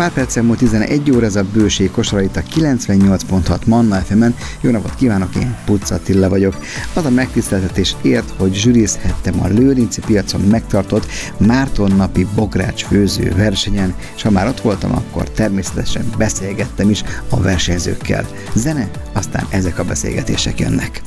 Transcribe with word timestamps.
Pár 0.00 0.12
percen 0.12 0.44
múlt 0.44 0.58
11 0.58 1.10
óra, 1.10 1.26
ez 1.26 1.36
a 1.36 1.44
bőség 1.52 1.90
kosara 1.90 2.22
itt 2.22 2.36
a 2.36 2.40
98.6 2.40 3.66
Manna 3.66 3.96
fm 3.96 4.22
-en. 4.22 4.34
Jó 4.60 4.70
napot 4.70 4.94
kívánok, 4.94 5.34
én 5.34 5.56
Puc 5.64 5.90
Attila 5.90 6.28
vagyok. 6.28 6.56
Az 6.94 7.04
a 7.04 7.10
megtiszteltetés 7.10 7.96
ért, 8.02 8.32
hogy 8.38 8.54
zsűrizhettem 8.54 9.40
a 9.42 9.46
Lőrinci 9.46 10.00
piacon 10.00 10.40
megtartott 10.40 11.06
Márton 11.38 11.92
napi 11.96 12.26
bogrács 12.34 12.84
főző 12.84 13.32
versenyen, 13.36 13.94
és 14.16 14.22
ha 14.22 14.30
már 14.30 14.46
ott 14.46 14.60
voltam, 14.60 14.94
akkor 14.94 15.30
természetesen 15.30 16.04
beszélgettem 16.18 16.90
is 16.90 17.02
a 17.28 17.40
versenyzőkkel. 17.40 18.26
Zene, 18.54 18.90
aztán 19.12 19.46
ezek 19.50 19.78
a 19.78 19.84
beszélgetések 19.84 20.60
jönnek. 20.60 21.02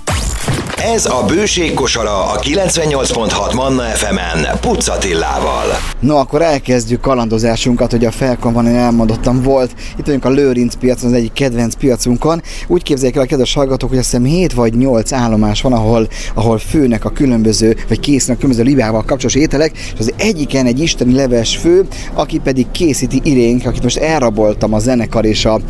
Ez 0.94 1.06
a 1.06 1.24
Bőség 1.28 1.74
kosara 1.74 2.32
a 2.32 2.40
98.6 2.40 3.56
Manna 3.56 3.82
FM-en 3.82 4.60
Pucatillával. 4.60 5.66
No, 6.00 6.16
akkor 6.16 6.42
elkezdjük 6.42 7.02
kalandozásunkat, 7.02 7.92
hogy 7.92 8.06
a 8.06 8.12
Felkon 8.12 8.54
van, 8.54 8.68
én 8.68 8.76
elmondottam 8.76 9.42
volt. 9.42 9.72
Itt 9.98 10.06
vagyunk 10.06 10.26
a 10.26 10.30
Lőrinc 10.30 10.76
piacon, 10.76 11.10
az 11.10 11.16
egyik 11.16 11.34
kedvenc 11.34 11.76
piacunkon. 11.76 12.42
Úgy 12.68 12.84
képzeljék 12.84 13.16
el 13.16 13.22
a 13.22 13.26
kedves 13.26 13.54
hallgatók, 13.54 13.90
hogy 13.90 13.98
azt 13.98 14.10
hiszem 14.10 14.26
7 14.26 14.54
vagy 14.54 14.74
8 14.78 15.12
állomás 15.12 15.62
van, 15.62 15.74
ahol, 15.74 16.08
ahol 16.34 16.58
főnek 16.58 17.06
a 17.06 17.10
különböző, 17.10 17.78
vagy 17.88 18.00
késznek 18.00 18.36
a 18.36 18.40
különböző 18.40 18.70
libával 18.70 19.00
kapcsolatos 19.00 19.36
ételek, 19.36 19.72
és 19.78 20.00
az 20.00 20.14
egyiken 20.18 20.66
egy 20.66 20.80
isteni 20.80 21.14
leves 21.14 21.58
fő, 21.58 21.88
aki 22.14 22.40
pedig 22.40 22.72
készíti 22.72 23.22
irénk, 23.24 23.66
akit 23.66 23.84
most 23.84 23.98
elraboltam 23.98 24.74
a 24.74 24.80
zenekar 24.80 25.26
és 25.26 25.46
a, 25.46 25.54
a, 25.54 25.62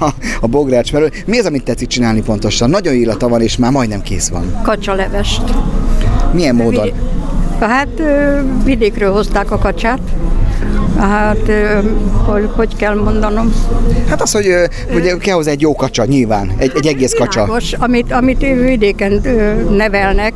a 0.40 0.46
bogrács 0.46 0.90
felől. 0.90 1.10
Mi 1.26 1.38
az, 1.38 1.46
amit 1.46 1.64
tetszik 1.64 1.88
csinálni 1.88 2.22
pontosan? 2.22 2.70
Nagyon 2.70 2.94
illata 2.94 3.28
van, 3.28 3.42
és 3.42 3.56
már 3.56 3.70
majdnem 3.70 4.02
kész 4.06 4.28
van. 4.28 4.60
Kacsalevest. 4.62 5.42
Milyen 6.32 6.54
módon? 6.54 6.90
Hát 7.60 7.88
vidékről 8.64 9.12
hozták 9.12 9.50
a 9.50 9.58
kacsát. 9.58 10.00
Hát, 10.98 11.50
hogy, 12.24 12.48
hogy 12.52 12.76
kell 12.76 12.94
mondanom? 12.94 13.52
Hát 14.08 14.22
az, 14.22 14.32
hogy, 14.32 14.46
hogy 14.92 15.16
kell 15.16 15.34
hozzá 15.34 15.50
egy 15.50 15.60
jó 15.60 15.74
kacsa, 15.74 16.04
nyilván, 16.04 16.52
egy, 16.56 16.72
egy 16.74 16.86
egész 16.86 17.12
kacsa. 17.18 17.44
Világos, 17.44 17.72
amit, 17.72 18.12
amit 18.12 18.40
vidéken 18.40 19.20
nevelnek, 19.76 20.32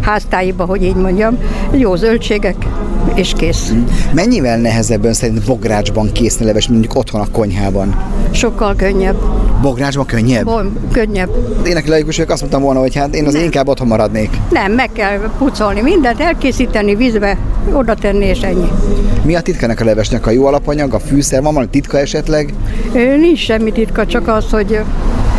háztáiba, 0.00 0.64
hogy 0.64 0.82
így 0.82 0.94
mondjam, 0.94 1.38
jó 1.72 1.94
zöldségek, 1.94 2.66
és 3.14 3.32
kész. 3.36 3.72
Mennyivel 4.12 4.58
nehezebben 4.58 5.12
szerint 5.12 5.44
bográcsban 5.44 6.12
készne 6.12 6.44
leves, 6.44 6.68
mondjuk 6.68 6.94
otthon 6.94 7.20
a 7.20 7.30
konyhában? 7.32 8.02
Sokkal 8.30 8.74
könnyebb. 8.76 9.22
Bográcsban 9.60 10.06
könnyebb? 10.06 10.44
Bon, 10.44 10.76
könnyebb. 10.92 11.30
Én 11.66 11.82
laikus 11.86 12.16
vagyok, 12.16 12.30
azt 12.30 12.40
mondtam 12.40 12.62
volna, 12.62 12.80
hogy 12.80 12.94
hát 12.94 13.14
én 13.14 13.26
az 13.26 13.32
Nem. 13.32 13.42
inkább 13.42 13.68
otthon 13.68 13.86
maradnék. 13.86 14.30
Nem, 14.50 14.72
meg 14.72 14.92
kell 14.92 15.18
pucolni 15.38 15.80
mindent, 15.80 16.20
elkészíteni 16.20 16.94
vízbe, 16.94 17.36
oda 17.72 17.94
tenni 17.94 18.24
és 18.24 18.40
ennyi. 18.40 18.68
Mi 19.22 19.34
a 19.34 19.40
titka 19.40 19.64
ennek 19.64 19.80
a 19.80 19.84
levesnek? 19.84 20.26
A 20.26 20.30
jó 20.30 20.46
alapanyag, 20.46 20.94
a 20.94 20.98
fűszer, 20.98 21.42
van 21.42 21.52
valami 21.52 21.70
titka 21.70 21.98
esetleg? 21.98 22.54
Nincs 22.92 23.38
semmi 23.38 23.72
titka, 23.72 24.06
csak 24.06 24.28
az, 24.28 24.50
hogy 24.50 24.80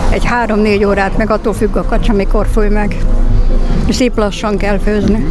egy 0.09 0.25
három-négy 0.25 0.85
órát, 0.85 1.17
meg 1.17 1.30
attól 1.30 1.53
függ 1.53 1.75
a 1.75 1.83
kacsa, 1.83 2.13
mikor 2.13 2.47
főj 2.52 2.69
meg. 2.69 2.95
Szép 3.89 4.17
lassan 4.17 4.58
kell 4.58 4.80
főzni. 4.80 5.25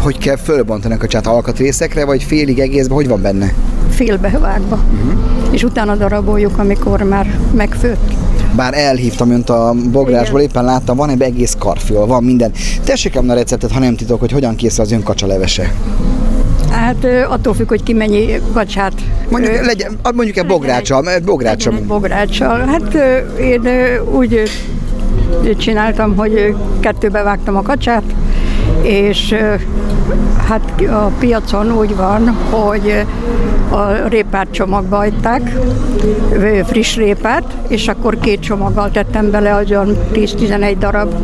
Hogy 0.00 0.18
kell 0.18 0.36
fölbontani 0.36 0.94
a 0.94 0.96
kacsát 0.96 1.26
alkatrészekre, 1.26 2.04
vagy 2.04 2.22
félig 2.22 2.58
egészbe, 2.58 2.94
hogy 2.94 3.08
van 3.08 3.22
benne? 3.22 3.52
Félbevágva. 3.94 4.76
Uh-huh. 4.76 5.20
És 5.50 5.62
utána 5.62 5.96
daraboljuk, 5.96 6.58
amikor 6.58 7.02
már 7.02 7.38
megfőtt. 7.52 8.12
Bár 8.56 8.74
elhívtam 8.74 9.30
önt 9.30 9.50
a 9.50 9.74
bográsból, 9.92 10.40
éppen 10.40 10.64
láttam, 10.64 10.96
van 10.96 11.10
egy 11.10 11.20
egész 11.20 11.56
karfiol, 11.58 12.06
van 12.06 12.24
minden. 12.24 12.52
Tessék 12.84 13.16
a 13.16 13.34
receptet, 13.34 13.72
ha 13.72 13.78
nem 13.78 13.96
titok, 13.96 14.20
hogy 14.20 14.32
hogyan 14.32 14.56
készül 14.56 14.84
az 14.84 14.92
ön 14.92 15.02
kacsa 15.02 15.26
levese. 15.26 15.72
Hát 16.70 17.06
attól 17.28 17.54
függ, 17.54 17.68
hogy 17.68 17.82
ki 17.82 17.92
mennyi 17.92 18.40
kacsát. 18.52 18.92
Mondjuk, 19.28 19.54
ö, 19.54 19.64
legyen, 19.64 19.98
mondjuk 20.14 20.36
egy 20.36 20.46
bográcsal, 20.46 21.02
bográcsal. 21.24 21.72
legyen 21.72 21.82
egy 21.82 21.86
bográccsal. 21.86 22.58
Hát 22.66 22.94
én 23.40 23.68
úgy 24.12 24.42
csináltam, 25.58 26.16
hogy 26.16 26.54
kettőbe 26.80 27.22
vágtam 27.22 27.56
a 27.56 27.62
kacsát, 27.62 28.02
és 28.82 29.34
hát 30.48 30.80
a 30.80 31.10
piacon 31.18 31.72
úgy 31.72 31.96
van, 31.96 32.36
hogy 32.50 33.04
a 33.74 34.08
répát 34.08 34.46
csomagba 34.50 34.96
hagyták, 34.96 35.56
ö, 36.32 36.60
friss 36.66 36.96
répát, 36.96 37.44
és 37.68 37.88
akkor 37.88 38.18
két 38.20 38.40
csomaggal 38.40 38.90
tettem 38.90 39.30
bele, 39.30 39.54
olyan 39.54 39.96
10-11 40.12 40.76
darab. 40.78 41.14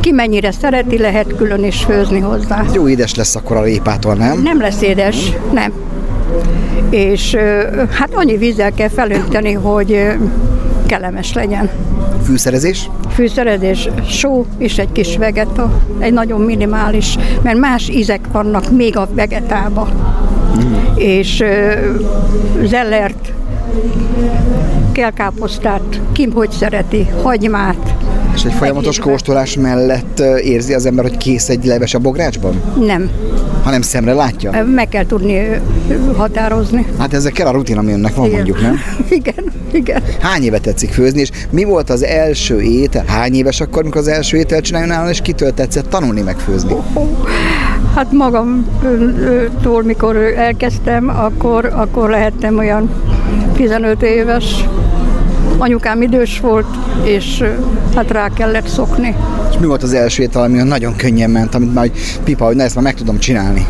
Ki 0.00 0.12
mennyire 0.12 0.50
szereti, 0.50 0.98
lehet 0.98 1.36
külön 1.36 1.64
is 1.64 1.84
főzni 1.84 2.18
hozzá. 2.20 2.64
Jó 2.72 2.88
édes 2.88 3.14
lesz 3.14 3.36
akkor 3.36 3.56
a 3.56 3.62
répától, 3.62 4.14
nem? 4.14 4.42
Nem 4.42 4.60
lesz 4.60 4.82
édes, 4.82 5.32
nem. 5.52 5.72
És 6.90 7.36
hát 7.90 8.14
annyi 8.14 8.36
vízzel 8.36 8.72
kell 8.72 8.88
felönteni, 8.88 9.52
hogy 9.52 10.06
kellemes 10.86 11.32
legyen. 11.32 11.70
Fűszerezés? 12.24 12.90
Fűszerezés, 13.14 13.88
só 14.08 14.46
és 14.58 14.78
egy 14.78 14.92
kis 14.92 15.16
vegeta, 15.16 15.70
egy 15.98 16.12
nagyon 16.12 16.40
minimális, 16.40 17.18
mert 17.42 17.58
más 17.58 17.88
ízek 17.88 18.20
vannak 18.32 18.70
még 18.70 18.96
a 18.96 19.08
vegetába. 19.14 19.88
És 20.94 21.40
ö, 21.40 21.72
zellert, 22.64 23.32
kelkáposztát, 24.92 26.00
kim 26.12 26.32
hogy 26.32 26.50
szereti, 26.50 27.08
hagymát. 27.22 27.94
És 28.34 28.44
egy 28.44 28.52
folyamatos 28.52 28.98
kóstolás 28.98 29.56
mellett 29.56 30.22
érzi 30.42 30.74
az 30.74 30.86
ember, 30.86 31.04
hogy 31.04 31.16
kész 31.16 31.48
egy 31.48 31.64
leves 31.64 31.94
a 31.94 31.98
bográcsban? 31.98 32.62
Nem, 32.86 33.10
Hanem 33.62 33.82
szemre 33.82 34.12
látja? 34.12 34.64
meg 34.74 34.88
kell 34.88 35.06
tudni 35.06 35.60
határozni. 36.16 36.86
Hát 36.98 37.14
ezzel 37.14 37.32
kell 37.32 37.46
a 37.46 37.50
rutin, 37.50 37.76
ami 37.78 37.92
önnek 37.92 38.14
van, 38.14 38.30
mondjuk, 38.30 38.60
nem? 38.60 38.76
Igen, 39.18 39.44
igen. 39.72 40.02
Hány 40.20 40.42
éve 40.42 40.58
tetszik 40.58 40.90
főzni, 40.90 41.20
és 41.20 41.30
mi 41.50 41.64
volt 41.64 41.90
az 41.90 42.02
első 42.04 42.60
étel? 42.60 43.04
Hány 43.06 43.34
éves 43.34 43.60
akkor, 43.60 43.82
amikor 43.82 44.00
az 44.00 44.08
első 44.08 44.36
étel 44.36 44.60
csináljon 44.60 44.90
nálam, 44.90 45.08
és 45.10 45.20
kitől 45.20 45.54
tetszett 45.54 45.88
tanulni 45.88 46.20
meg 46.20 46.36
főzni? 46.38 46.72
Hát 47.98 48.12
magamtól, 48.12 49.82
mikor 49.82 50.16
elkezdtem, 50.16 51.08
akkor, 51.08 51.64
akkor 51.64 52.10
lehettem 52.10 52.58
olyan 52.58 52.90
15 53.52 54.02
éves. 54.02 54.64
Anyukám 55.56 56.02
idős 56.02 56.40
volt, 56.40 56.66
és 57.04 57.44
hát 57.94 58.10
rá 58.10 58.28
kellett 58.28 58.66
szokni. 58.66 59.14
És 59.50 59.58
mi 59.58 59.66
volt 59.66 59.82
az 59.82 59.92
első 59.92 60.22
étel, 60.22 60.42
ami 60.42 60.62
nagyon 60.62 60.96
könnyen 60.96 61.30
ment, 61.30 61.54
amit 61.54 61.74
már 61.74 61.90
pipa, 62.24 62.44
hogy 62.44 62.56
na 62.56 62.62
ezt 62.62 62.74
már 62.74 62.84
meg 62.84 62.94
tudom 62.94 63.18
csinálni? 63.18 63.66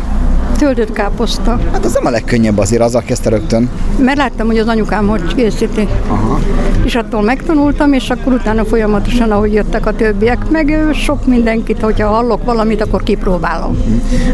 Töltött 0.59 0.91
káposzta, 0.91 1.59
Hát 1.71 1.85
az 1.85 1.93
nem 1.93 2.05
a 2.05 2.09
legkönnyebb 2.09 2.57
azért, 2.57 2.81
azzal 2.81 3.01
kezdte 3.05 3.29
rögtön. 3.29 3.69
mert 3.99 4.17
láttam, 4.17 4.47
hogy 4.47 4.57
az 4.57 4.67
anyukám 4.67 5.07
hogy 5.07 5.35
készíti. 5.35 5.87
Aha. 6.07 6.39
És 6.83 6.95
attól 6.95 7.21
megtanultam, 7.21 7.93
és 7.93 8.09
akkor 8.09 8.33
utána 8.33 8.65
folyamatosan, 8.65 9.31
ahogy 9.31 9.53
jöttek 9.53 9.85
a 9.85 9.95
többiek, 9.95 10.49
meg 10.49 10.87
sok 10.93 11.25
mindenkit, 11.25 11.81
hogyha 11.81 12.07
hallok 12.07 12.43
valamit, 12.45 12.81
akkor 12.81 13.03
kipróbálom. 13.03 13.77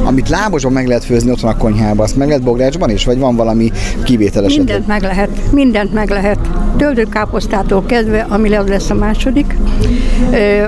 Amit 0.03 0.29
lábosban 0.29 0.71
meg 0.73 0.87
lehet 0.87 1.03
főzni 1.03 1.31
otthon 1.31 1.51
a 1.51 1.57
konyhában, 1.57 1.99
azt 2.05 2.15
meg 2.15 2.27
lehet 2.27 2.43
bográcsban 2.43 2.89
is, 2.89 3.05
vagy 3.05 3.19
van 3.19 3.35
valami 3.35 3.71
kivétel 4.03 4.43
esetleg? 4.45 4.65
Mindent 4.67 4.87
meg 4.87 5.01
lehet, 5.01 5.29
mindent 5.51 5.93
meg 5.93 6.09
lehet. 6.09 6.39
Töltött 6.77 7.09
káposztától 7.09 7.83
kezdve, 7.85 8.25
ami 8.29 8.53
az 8.55 8.67
lesz 8.67 8.89
a 8.89 8.95
második, 8.95 9.57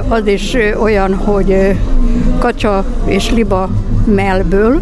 az 0.07 0.27
is 0.27 0.57
olyan, 0.81 1.13
hogy 1.15 1.75
kacsa 2.39 2.85
és 3.05 3.31
liba 3.31 3.69
mellből, 4.15 4.81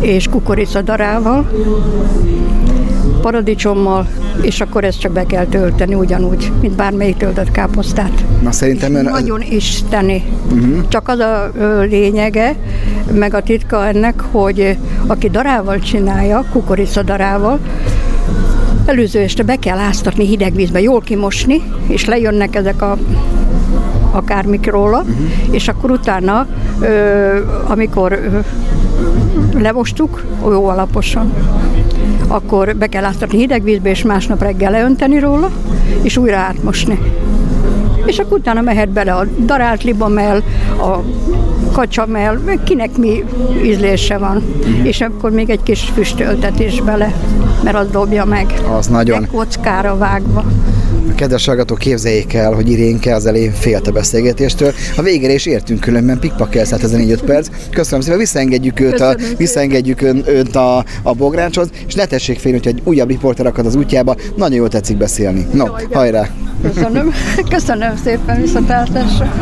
és 0.00 0.28
kukoricadarával, 0.28 1.46
paradicsommal, 3.20 4.06
és 4.42 4.60
akkor 4.60 4.84
ezt 4.84 5.00
csak 5.00 5.12
be 5.12 5.26
kell 5.26 5.44
tölteni 5.44 5.94
ugyanúgy, 5.94 6.52
mint 6.60 6.74
bármelyik 6.74 7.16
töltött 7.16 7.50
káposztát. 7.50 8.24
Na 8.42 8.52
szerintem 8.52 8.94
ön... 8.94 9.04
Nagyon 9.04 9.42
isteni. 9.50 10.24
Uh-huh. 10.52 10.88
Csak 10.88 11.08
az 11.08 11.18
a 11.18 11.50
lényege, 11.88 12.54
meg 13.12 13.34
a 13.34 13.42
titka 13.42 13.86
ennek, 13.86 14.20
hogy 14.20 14.76
aki 15.06 15.28
darával 15.28 15.78
csinálja, 15.78 16.44
kukoricadarával, 16.52 17.58
előző 18.84 19.20
este 19.20 19.42
be 19.42 19.56
kell 19.56 19.78
áztatni 19.78 20.26
hideg 20.26 20.54
vízbe, 20.54 20.80
jól 20.80 21.00
kimosni, 21.00 21.62
és 21.86 22.04
lejönnek 22.04 22.54
ezek 22.54 22.82
a 22.82 22.96
akármik 24.10 24.70
róla, 24.70 24.98
uh-huh. 24.98 25.16
és 25.50 25.68
akkor 25.68 25.90
utána, 25.90 26.46
ö, 26.80 27.38
amikor 27.66 28.12
ö, 28.12 28.38
lemostuk, 29.58 30.24
jó 30.42 30.66
alaposan, 30.66 31.32
akkor 32.28 32.76
be 32.76 32.86
kell 32.86 33.04
áztatni 33.04 33.38
hideg 33.38 33.62
vízbe, 33.62 33.90
és 33.90 34.02
másnap 34.02 34.42
reggel 34.42 34.70
leönteni 34.70 35.18
róla, 35.18 35.50
és 36.02 36.16
újra 36.16 36.36
átmosni. 36.36 36.98
És 38.06 38.18
akkor 38.18 38.38
utána 38.38 38.60
mehet 38.60 38.88
bele 38.88 39.14
a 39.14 39.26
darált 39.38 39.82
libamell, 39.82 40.42
a 40.78 40.98
kacsamell, 41.72 42.38
meg 42.44 42.60
kinek 42.64 42.96
mi 42.96 43.24
ízlése 43.64 44.18
van. 44.18 44.42
És 44.82 45.00
akkor 45.00 45.30
még 45.30 45.50
egy 45.50 45.62
kis 45.62 45.90
füstöltetés 45.94 46.80
bele, 46.80 47.12
mert 47.62 47.76
az 47.76 47.88
dobja 47.90 48.24
meg. 48.24 48.60
Az 48.76 48.86
nagyon. 48.86 49.20
Meg 49.20 49.30
kockára 49.30 49.96
vágva. 49.96 50.44
Kedves 51.16 51.46
hallgatók, 51.46 51.78
képzeljék 51.78 52.34
el, 52.34 52.52
hogy 52.52 52.70
Irénke 52.70 53.14
az 53.14 53.26
elején 53.26 53.52
félt 53.52 53.86
a 53.86 53.92
beszélgetéstől. 53.92 54.72
A 54.96 55.02
végére 55.02 55.32
is 55.32 55.46
értünk 55.46 55.80
különben, 55.80 56.18
pikpakelszállt 56.18 56.82
ez 56.82 56.92
a 56.92 56.96
4 56.96 57.22
perc. 57.22 57.48
Köszönöm 57.70 58.00
szépen, 58.00 58.18
visszaengedjük 58.18 58.80
őt, 58.80 59.00
a, 59.00 59.16
visszaengedjük 59.36 60.00
ön, 60.00 60.22
önt 60.26 60.56
a, 60.56 60.84
a 61.02 61.12
bográcshoz, 61.12 61.68
és 61.86 61.94
ne 61.94 62.04
tessék 62.04 62.38
félni, 62.38 62.58
hogy 62.58 62.68
egy 62.68 62.80
újabb 62.84 63.08
riporter 63.08 63.46
akad 63.46 63.66
az 63.66 63.74
útjába, 63.74 64.16
nagyon 64.36 64.56
jól 64.56 64.68
tetszik 64.68 64.96
beszélni. 64.96 65.46
No, 65.52 65.64
hajrá! 65.92 66.28
Köszönöm. 66.62 67.12
Köszönöm 67.54 67.96
szépen 68.04 68.40
viszontlátásra. 68.40 69.32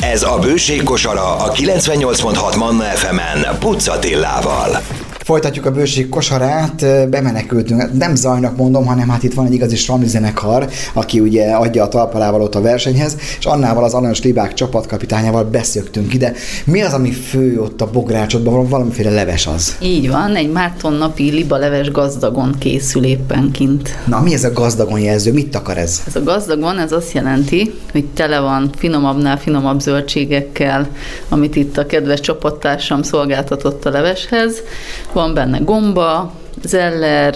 Ez 0.00 0.22
a 0.22 0.38
Bőség 0.38 0.82
kosara 0.82 1.36
a 1.36 1.52
98.6 1.52 2.58
Manna 2.58 2.82
FM-en 2.82 3.58
Puccatillával. 3.58 4.82
Folytatjuk 5.24 5.66
a 5.66 5.70
bőség 5.70 6.08
kosarát, 6.08 7.08
bemenekültünk. 7.10 7.98
Nem 7.98 8.14
zajnak 8.14 8.56
mondom, 8.56 8.86
hanem 8.86 9.08
hát 9.08 9.22
itt 9.22 9.34
van 9.34 9.46
egy 9.46 9.52
igazi 9.52 9.76
strandi 9.76 10.06
zenekar, 10.06 10.68
aki 10.92 11.20
ugye 11.20 11.50
adja 11.50 11.82
a 11.82 11.88
talpalávalót 11.88 12.54
a 12.54 12.60
versenyhez, 12.60 13.16
és 13.38 13.44
annával 13.44 13.84
az 13.84 13.94
Aranyos 13.94 14.22
Libák 14.22 14.54
csapatkapitányával 14.54 15.44
beszöktünk 15.44 16.14
ide. 16.14 16.32
Mi 16.64 16.80
az, 16.80 16.92
ami 16.92 17.10
fő 17.10 17.60
ott 17.60 17.80
a 17.80 17.90
bográcsodban? 17.90 18.68
Valamiféle 18.68 19.10
leves 19.10 19.46
az. 19.46 19.76
Így 19.82 20.10
van, 20.10 20.36
egy 20.36 20.50
Márton 20.50 20.92
napi 20.92 21.30
liba 21.30 21.56
leves 21.56 21.90
gazdagon 21.90 22.54
készül 22.58 23.04
éppen 23.04 23.50
kint. 23.50 23.98
Na, 24.06 24.20
mi 24.20 24.34
ez 24.34 24.44
a 24.44 24.52
gazdagon 24.52 25.00
jelző? 25.00 25.32
Mit 25.32 25.54
akar 25.54 25.78
ez? 25.78 26.02
Ez 26.06 26.16
a 26.16 26.22
gazdagon, 26.22 26.78
ez 26.78 26.92
azt 26.92 27.12
jelenti, 27.12 27.74
hogy 27.92 28.04
tele 28.04 28.40
van 28.40 28.70
finomabbnál 28.76 29.38
finomabb 29.38 29.80
zöldségekkel, 29.80 30.88
amit 31.28 31.56
itt 31.56 31.78
a 31.78 31.86
kedves 31.86 32.20
csapattársam 32.20 33.02
szolgáltatott 33.02 33.84
a 33.84 33.90
leveshez. 33.90 34.62
Van 35.12 35.34
benne 35.34 35.58
gomba, 35.58 36.32
zeller, 36.62 37.34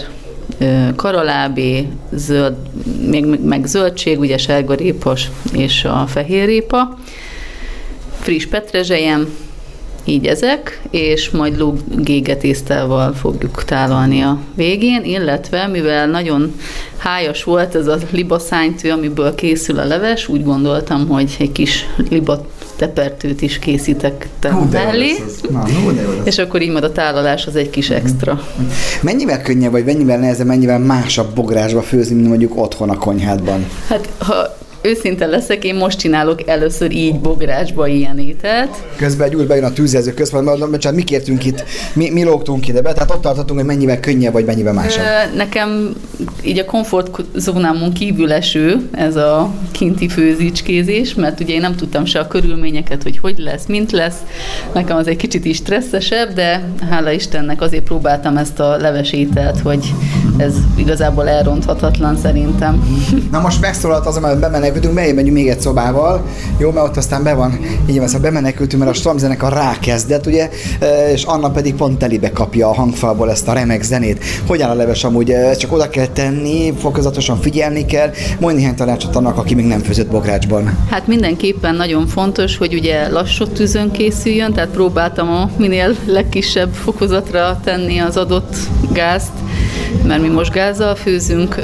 karalábé, 0.95 1.87
zöld, 2.11 2.55
még 3.09 3.25
meg 3.25 3.65
zöldség, 3.65 4.19
ugye 4.19 4.37
sárgarépos 4.37 5.27
és 5.53 5.83
a 5.83 6.05
fehérrépa, 6.07 6.97
friss 8.19 8.45
petrezselyem, 8.45 9.27
így 10.05 10.25
ezek, 10.25 10.81
és 10.89 11.29
majd 11.29 11.57
lúgégetésztával 11.57 13.13
fogjuk 13.13 13.63
tálalni 13.63 14.21
a 14.21 14.39
végén, 14.55 15.03
illetve 15.03 15.67
mivel 15.67 16.07
nagyon 16.07 16.55
hájas 16.97 17.43
volt 17.43 17.75
ez 17.75 17.87
a 17.87 17.97
libaszánytő, 18.11 18.91
amiből 18.91 19.35
készül 19.35 19.79
a 19.79 19.85
leves, 19.85 20.27
úgy 20.27 20.43
gondoltam, 20.43 21.07
hogy 21.07 21.35
egy 21.39 21.51
kis 21.51 21.85
liba 22.09 22.45
tepertőt 22.77 23.41
is 23.41 23.59
készítek 23.59 24.27
mellé, 24.71 25.15
és 26.23 26.37
akkor 26.37 26.61
így 26.61 26.71
majd 26.71 26.83
a 26.83 26.91
tálalás 26.91 27.45
az 27.45 27.55
egy 27.55 27.69
kis 27.69 27.89
extra. 27.89 28.41
Mennyivel 29.01 29.41
könnyebb, 29.41 29.71
vagy 29.71 29.85
mennyivel 29.85 30.19
nehezebb, 30.19 30.47
mennyivel 30.47 30.79
másabb 30.79 31.35
bográsba 31.35 31.81
főzni, 31.81 32.15
mint 32.15 32.27
mondjuk 32.27 32.57
otthon 32.57 32.89
a 32.89 32.97
konyhádban? 32.97 33.65
Hát 33.87 34.09
ha 34.17 34.57
őszinte 34.81 35.25
leszek, 35.25 35.63
én 35.63 35.75
most 35.75 35.99
csinálok 35.99 36.47
először 36.47 36.91
így 36.91 37.19
bográcsba 37.19 37.87
ilyen 37.87 38.19
ételt. 38.19 38.69
Közben 38.95 39.27
egy 39.27 39.35
új 39.35 39.45
bejön 39.45 39.63
a 39.63 39.73
tűzjelző 39.73 40.13
központban, 40.13 40.69
mert 40.69 40.91
mi 40.91 41.03
kértünk 41.03 41.45
itt, 41.45 41.63
mi, 41.93 42.09
mi 42.09 42.23
lógtunk 42.23 42.67
ide 42.67 42.81
be, 42.81 42.93
tehát 42.93 43.11
ott 43.11 43.21
tartottunk, 43.21 43.59
hogy 43.59 43.67
mennyivel 43.67 43.99
könnyebb, 43.99 44.33
vagy 44.33 44.45
mennyivel 44.45 44.73
másabb. 44.73 45.03
Nekem 45.35 45.95
így 46.41 46.59
a 46.59 46.65
komfortzónámon 46.65 47.93
kívül 47.93 48.33
eső 48.33 48.89
ez 48.91 49.15
a 49.15 49.53
kinti 49.71 50.07
főzicskézés, 50.07 51.13
mert 51.13 51.39
ugye 51.39 51.53
én 51.53 51.61
nem 51.61 51.75
tudtam 51.75 52.05
se 52.05 52.19
a 52.19 52.27
körülményeket, 52.27 53.03
hogy 53.03 53.17
hogy 53.17 53.37
lesz, 53.37 53.65
mint 53.65 53.91
lesz. 53.91 54.17
Nekem 54.73 54.97
az 54.97 55.07
egy 55.07 55.15
kicsit 55.15 55.45
is 55.45 55.55
stresszesebb, 55.55 56.33
de 56.33 56.63
hála 56.89 57.11
Istennek 57.11 57.61
azért 57.61 57.83
próbáltam 57.83 58.37
ezt 58.37 58.59
a 58.59 58.77
leves 58.77 59.11
ételt, 59.11 59.59
hogy 59.59 59.93
ez 60.37 60.53
igazából 60.75 61.29
elronthatatlan 61.29 62.17
szerintem. 62.17 62.83
Na 63.31 63.39
most 63.39 63.61
megszólalt 63.61 64.05
az, 64.05 64.17
hogy 64.17 64.37
bemenekültünk, 64.37 64.93
megyünk 64.93 65.31
még 65.31 65.47
egy 65.47 65.61
szobával, 65.61 66.25
jó, 66.57 66.71
mert 66.71 66.87
ott 66.87 66.97
aztán 66.97 67.23
be 67.23 67.33
van, 67.33 67.59
így 67.89 67.97
van, 67.97 68.07
szóval 68.07 68.21
bemenekültünk, 68.21 68.83
mert 68.83 68.95
a 68.95 68.99
Stormzenek 68.99 69.43
a 69.43 69.49
rákezdett, 69.49 70.25
ugye, 70.25 70.49
és 71.13 71.23
Anna 71.23 71.49
pedig 71.49 71.75
pont 71.75 71.97
telibe 71.97 72.31
kapja 72.31 72.69
a 72.69 72.73
hangfalból 72.73 73.31
ezt 73.31 73.47
a 73.47 73.53
remek 73.53 73.81
zenét. 73.81 74.23
Hogy 74.47 74.61
áll 74.61 74.69
a 74.69 74.73
leves 74.73 75.03
amúgy? 75.03 75.33
Csak 75.57 75.73
oda 75.73 75.89
kell 75.89 76.07
tenni, 76.07 76.73
fokozatosan 76.79 77.39
figyelni 77.39 77.85
kell. 77.85 78.09
Mondj 78.39 78.57
néhány 78.57 78.75
tanácsot 78.75 79.15
annak, 79.15 79.37
aki 79.37 79.53
még 79.53 79.65
nem 79.65 79.79
főzött 79.79 80.09
bográcsban. 80.09 80.77
Hát 80.89 81.07
mindenképpen 81.07 81.75
nagyon 81.75 82.07
fontos, 82.07 82.57
hogy 82.57 82.73
ugye 82.73 83.09
lassú 83.09 83.45
tűzön 83.45 83.91
készüljön, 83.91 84.53
tehát 84.53 84.69
próbáltam 84.69 85.29
a 85.29 85.49
minél 85.57 85.95
legkisebb 86.05 86.73
fokozatra 86.73 87.59
tenni 87.63 87.97
az 87.97 88.17
adott 88.17 88.55
gázt, 88.93 89.31
mert 90.03 90.21
mi 90.21 90.27
most 90.27 90.51
gázzal 90.51 90.95
főzünk, 90.95 91.55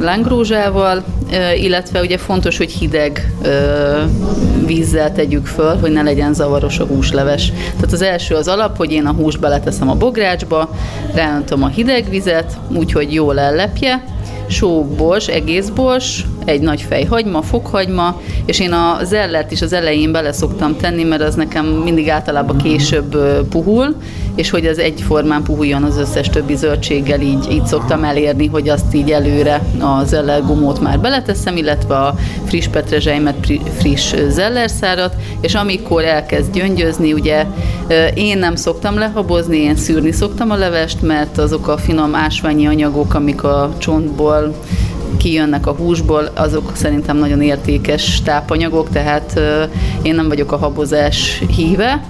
lángrózsával, 0.00 1.04
illetve 1.56 2.00
ugye 2.00 2.18
fontos, 2.18 2.56
hogy 2.56 2.70
hideg 2.70 3.32
vízzel 4.66 5.12
tegyük 5.12 5.46
föl, 5.46 5.78
hogy 5.78 5.92
ne 5.92 6.02
legyen 6.02 6.34
zavaros 6.34 6.78
a 6.78 6.84
húsleves. 6.84 7.52
Tehát 7.74 7.92
az 7.92 8.02
első 8.02 8.34
az 8.34 8.48
alap, 8.48 8.76
hogy 8.76 8.92
én 8.92 9.06
a 9.06 9.12
húst 9.12 9.40
beleteszem 9.40 9.90
a 9.90 9.94
bográcsba, 9.94 10.70
ráöntöm 11.14 11.62
a 11.62 11.68
hideg 11.68 12.08
vizet, 12.08 12.58
úgyhogy 12.76 13.12
jól 13.12 13.38
ellepje, 13.38 14.04
sóbors, 14.48 15.26
egész 15.26 15.68
bors, 15.68 16.24
egy 16.44 16.60
nagy 16.60 16.82
fejhagyma, 16.82 17.42
fokhagyma, 17.42 18.20
és 18.44 18.60
én 18.60 18.72
a 18.72 18.98
zellert 19.02 19.52
is 19.52 19.62
az 19.62 19.72
elején 19.72 20.12
bele 20.12 20.32
szoktam 20.32 20.76
tenni, 20.76 21.02
mert 21.02 21.22
az 21.22 21.34
nekem 21.34 21.66
mindig 21.66 22.08
általában 22.08 22.56
később 22.56 23.16
puhul, 23.48 23.96
és 24.34 24.50
hogy 24.50 24.66
ez 24.66 24.78
egyformán 24.78 25.42
puhuljon 25.42 25.82
az 25.82 25.96
összes 25.98 26.28
többi 26.28 26.56
zöldséggel, 26.56 27.20
így, 27.20 27.46
így 27.50 27.66
szoktam 27.66 28.04
elérni, 28.04 28.46
hogy 28.46 28.68
azt 28.68 28.94
így 28.94 29.10
előre 29.10 29.62
a 29.80 30.04
zellergumót 30.04 30.80
már 30.80 31.00
beleteszem, 31.00 31.56
illetve 31.56 31.96
a 31.96 32.14
friss 32.44 32.66
petrezselymet, 32.66 33.46
friss 33.78 34.14
zellerszárat, 34.28 35.14
és 35.40 35.54
amikor 35.54 36.04
elkezd 36.04 36.52
gyöngyözni, 36.52 37.12
ugye 37.12 37.46
én 38.14 38.38
nem 38.38 38.56
szoktam 38.56 38.98
lehabozni, 38.98 39.58
én 39.58 39.76
szűrni 39.76 40.12
szoktam 40.12 40.50
a 40.50 40.56
levest, 40.56 41.02
mert 41.02 41.38
azok 41.38 41.68
a 41.68 41.76
finom 41.76 42.14
ásványi 42.14 42.66
anyagok, 42.66 43.14
amik 43.14 43.42
a 43.42 43.74
csontból 43.78 44.54
kijönnek 45.16 45.66
a 45.66 45.72
húsból, 45.72 46.30
azok 46.34 46.70
szerintem 46.74 47.16
nagyon 47.16 47.42
értékes 47.42 48.22
tápanyagok, 48.22 48.88
tehát 48.88 49.40
én 50.02 50.14
nem 50.14 50.28
vagyok 50.28 50.52
a 50.52 50.56
habozás 50.56 51.42
híve, 51.56 52.02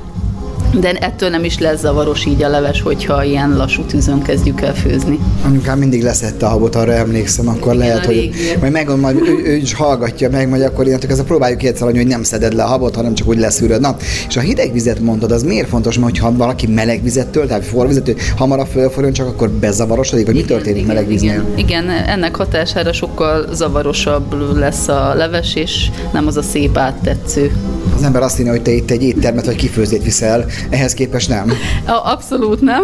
de 0.81 0.93
ettől 0.93 1.29
nem 1.29 1.45
is 1.45 1.59
lesz 1.59 1.81
zavaros 1.81 2.25
így 2.25 2.43
a 2.43 2.49
leves, 2.49 2.81
hogyha 2.81 3.25
ilyen 3.25 3.57
lassú 3.57 3.83
tűzön 3.83 4.23
kezdjük 4.23 4.61
el 4.61 4.75
főzni. 4.75 5.19
Anyukám 5.45 5.79
mindig 5.79 6.03
leszette 6.03 6.47
a 6.47 6.49
habot, 6.49 6.75
arra 6.75 6.93
emlékszem, 6.93 7.49
akkor 7.49 7.75
lehet, 7.75 8.05
hogy 8.05 8.31
majd 8.61 8.73
meg, 8.73 8.97
majd 9.01 9.17
ő, 9.17 9.43
ő, 9.45 9.57
is 9.57 9.75
hallgatja 9.75 10.31
meg, 10.31 10.49
majd 10.49 10.63
akkor 10.63 10.87
ilyen, 10.87 11.01
ez 11.09 11.19
a 11.19 11.25
próbáljuk 11.25 11.63
egyszer, 11.63 11.91
hogy 11.91 12.07
nem 12.07 12.23
szeded 12.23 12.55
le 12.55 12.63
a 12.63 12.67
habot, 12.67 12.95
hanem 12.95 13.15
csak 13.15 13.29
úgy 13.29 13.39
leszűröd. 13.39 13.81
Na, 13.81 13.97
és 14.29 14.37
a 14.37 14.41
hideg 14.41 14.73
vizet 14.73 15.01
mondtad, 15.01 15.33
az 15.33 15.43
miért 15.43 15.69
fontos, 15.69 15.99
mert 15.99 16.19
ha 16.19 16.33
valaki 16.37 16.67
meleg 16.67 17.03
vizet 17.03 17.29
tölt, 17.29 17.49
tehát 17.49 17.65
forvizet, 17.65 18.05
hogy 18.05 18.17
hamarabb 18.37 18.67
fölforjon, 18.67 19.13
csak 19.13 19.27
akkor 19.27 19.51
bezavarosodik, 19.51 20.27
vagy 20.27 20.35
mi 20.35 20.45
történik 20.45 20.77
igen, 20.77 20.89
meleg 20.89 21.07
víznél? 21.07 21.45
Igen, 21.57 21.85
igen, 21.85 21.91
ennek 21.91 22.37
hatására 22.37 22.93
sokkal 22.93 23.47
zavarosabb 23.53 24.57
lesz 24.59 24.89
a 24.89 25.15
leves, 25.15 25.55
és 25.55 25.91
nem 26.13 26.27
az 26.27 26.37
a 26.37 26.43
szép 26.43 26.79
áttetsző. 26.79 27.53
Az 27.95 28.03
ember 28.03 28.23
azt 28.23 28.37
hinné, 28.37 28.49
hogy 28.49 28.63
te 28.63 28.71
itt 28.71 28.91
egy 28.91 29.03
éttermet 29.03 29.45
vagy 29.45 29.57
kifőzét 29.57 30.05
viszel, 30.05 30.47
ehhez 30.71 30.95
képest 30.95 31.29
nem? 31.29 31.53
Abszolút 32.05 32.61
nem. 32.61 32.83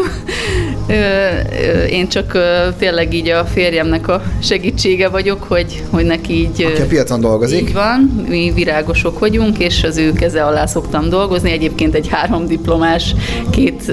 Én 1.90 2.08
csak 2.08 2.38
tényleg 2.78 3.14
így 3.14 3.28
a 3.28 3.44
férjemnek 3.44 4.08
a 4.08 4.22
segítsége 4.42 5.08
vagyok, 5.08 5.42
hogy, 5.42 5.82
hogy 5.90 6.04
neki 6.04 6.32
így... 6.32 6.62
Aki 6.62 6.82
a 6.82 6.86
piacon 6.86 7.20
dolgozik. 7.20 7.60
Így 7.60 7.72
van, 7.72 8.24
mi 8.28 8.52
virágosok 8.54 9.18
vagyunk, 9.18 9.58
és 9.58 9.82
az 9.84 9.96
ő 9.96 10.12
keze 10.12 10.44
alá 10.44 10.66
szoktam 10.66 11.08
dolgozni. 11.08 11.50
Egyébként 11.50 11.94
egy 11.94 12.08
három 12.08 12.46
diplomás, 12.46 13.14
két 13.50 13.92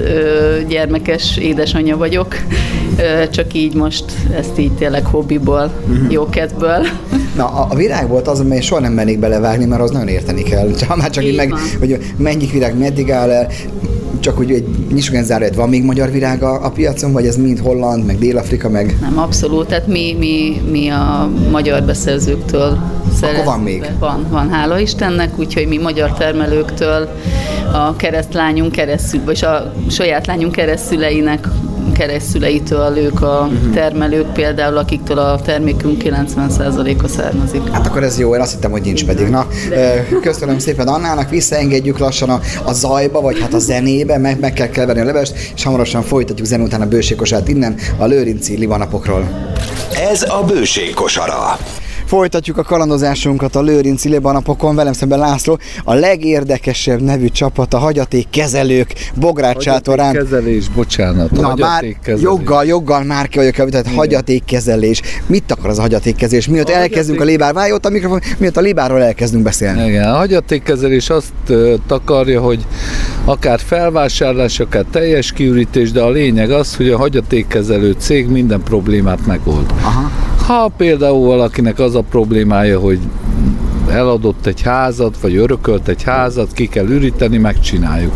gyermekes 0.68 1.36
édesanyja 1.36 1.96
vagyok, 1.96 2.34
csak 3.30 3.54
így 3.54 3.74
most 3.74 4.04
ezt 4.36 4.58
így 4.58 4.72
tényleg 4.72 5.04
hobbiból, 5.04 5.70
uh-huh. 5.88 6.12
jókedből. 6.12 6.86
Na, 7.36 7.46
a, 7.46 7.66
a 7.70 7.74
virág 7.74 8.08
volt 8.08 8.28
az, 8.28 8.40
amely 8.40 8.60
soha 8.60 8.80
nem 8.80 8.92
mennék 8.92 9.18
belevágni, 9.18 9.64
mert 9.64 9.82
az 9.82 9.90
nagyon 9.90 10.08
érteni 10.08 10.42
kell. 10.42 10.68
Ha 10.88 10.96
már 10.96 11.10
csak 11.10 11.24
így, 11.24 11.30
így 11.30 11.36
meg, 11.36 11.54
hogy 11.78 11.98
mennyi 12.16 12.46
virág 12.46 12.78
meddig 12.78 13.10
áll 13.10 13.30
el, 13.30 13.48
csak 14.20 14.38
úgy 14.38 14.50
egy 14.50 14.66
nyisugán 14.92 15.24
záróját, 15.24 15.54
van 15.54 15.68
még 15.68 15.84
magyar 15.84 16.10
virág 16.10 16.42
a, 16.42 16.64
a 16.64 16.70
piacon, 16.70 17.12
vagy 17.12 17.26
ez 17.26 17.36
mind 17.36 17.58
Holland, 17.58 18.04
meg 18.04 18.18
Dél-Afrika, 18.18 18.68
meg... 18.68 18.96
Nem, 19.00 19.18
abszolút, 19.18 19.66
tehát 19.66 19.86
mi, 19.86 20.16
mi, 20.18 20.62
mi 20.70 20.88
a 20.88 21.30
magyar 21.50 21.82
beszerzőktől 21.82 22.78
Akkor 23.20 23.44
van 23.44 23.60
még? 23.60 23.84
Van, 23.98 24.26
van, 24.30 24.50
hála 24.50 24.78
Istennek, 24.78 25.38
úgyhogy 25.38 25.66
mi 25.66 25.78
magyar 25.78 26.12
termelőktől 26.12 27.08
a 27.72 27.96
keresztlányunk 27.96 28.72
keresztül, 28.72 29.20
vagy 29.24 29.44
a 29.44 29.72
saját 29.90 30.26
lányunk 30.26 30.52
keresztüleinek 30.52 31.48
keresztüleitől 31.98 32.96
ők 32.96 33.22
a 33.22 33.48
uh-huh. 33.50 33.74
termelők 33.74 34.32
például, 34.32 34.76
akiktől 34.76 35.18
a 35.18 35.40
termékünk 35.40 36.02
90%-a 36.04 37.08
származik. 37.08 37.68
Hát 37.72 37.86
akkor 37.86 38.02
ez 38.02 38.18
jó, 38.18 38.34
én 38.34 38.40
azt 38.40 38.52
hittem, 38.52 38.70
hogy 38.70 38.82
nincs 38.82 39.04
pedig. 39.04 39.28
Na, 39.28 39.46
köszönöm 40.22 40.58
szépen 40.58 40.88
Annának, 40.88 41.30
visszaengedjük 41.30 41.98
lassan 41.98 42.30
a, 42.30 42.40
a 42.64 42.72
zajba, 42.72 43.20
vagy 43.20 43.40
hát 43.40 43.54
a 43.54 43.58
zenébe, 43.58 44.18
meg, 44.18 44.40
meg 44.40 44.52
kell 44.52 44.68
keverni 44.68 45.00
a 45.00 45.04
levest, 45.04 45.34
és 45.54 45.62
hamarosan 45.62 46.02
folytatjuk 46.02 46.46
zen 46.46 46.60
után 46.60 46.80
a 46.80 46.86
bőségkosát 46.86 47.48
innen, 47.48 47.76
a 47.96 48.04
Lőrinci 48.04 48.56
livanapokról. 48.56 49.28
Ez 50.10 50.22
a 50.22 50.44
bőségkosara. 50.46 51.58
Folytatjuk 52.08 52.58
a 52.58 52.62
kalandozásunkat 52.62 53.56
a 53.56 53.62
Lőrinci 53.62 54.08
Libanapokon, 54.08 54.74
velem 54.74 54.92
szemben 54.92 55.18
László, 55.18 55.58
a 55.84 55.94
legérdekesebb 55.94 57.00
nevű 57.00 57.28
csapat, 57.28 57.74
a 57.74 57.78
hagyatékkezelők, 57.78 58.92
Bográcsától 59.14 59.96
Kezelés, 59.96 60.68
bocsánat. 60.68 61.30
Na 61.30 61.54
már 61.54 61.84
joggal, 62.20 62.64
joggal 62.64 63.02
már 63.02 63.28
ki 63.28 63.38
vagyok 63.38 63.54
tehát 63.54 63.94
hagyatékkezelés. 63.94 65.02
Mit 65.26 65.52
akar 65.52 65.70
az 65.70 65.78
a 65.78 65.80
hagyatékkezelés? 65.80 66.48
Miatt 66.48 66.68
a 66.68 66.72
elkezdünk 66.72 67.18
hagyaték... 67.18 67.20
a 67.20 67.24
lébár, 67.24 67.52
válj 67.52 67.72
ott 67.72 67.86
a 67.86 67.90
mikrofon, 67.90 68.20
miatt 68.38 68.56
a 68.56 68.60
lébárról 68.60 69.02
elkezdünk 69.02 69.42
beszélni. 69.42 69.88
Igen, 69.88 70.08
a 70.08 70.16
hagyatékkezelés 70.16 71.10
azt 71.10 71.32
takarja, 71.86 72.40
hogy 72.40 72.66
akár 73.24 73.60
felvásárlás, 73.60 74.60
akár 74.60 74.84
teljes 74.90 75.32
kiürítés, 75.32 75.92
de 75.92 76.02
a 76.02 76.10
lényeg 76.10 76.50
az, 76.50 76.76
hogy 76.76 76.90
a 76.90 76.96
hagyatékkezelő 76.96 77.94
cég 77.98 78.28
minden 78.28 78.62
problémát 78.62 79.26
megold. 79.26 79.66
Aha. 79.82 80.10
Ha 80.48 80.70
például 80.76 81.26
valakinek 81.26 81.78
az 81.78 81.94
a 81.94 82.00
problémája, 82.00 82.80
hogy 82.80 82.98
eladott 83.90 84.46
egy 84.46 84.62
házat, 84.62 85.20
vagy 85.20 85.36
örökölt 85.36 85.88
egy 85.88 86.02
házat, 86.02 86.52
ki 86.52 86.66
kell 86.66 86.86
üríteni, 86.86 87.38
megcsináljuk. 87.38 88.12